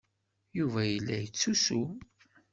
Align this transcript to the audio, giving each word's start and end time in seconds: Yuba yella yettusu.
Yuba 0.57 0.81
yella 0.85 1.15
yettusu. 1.19 1.79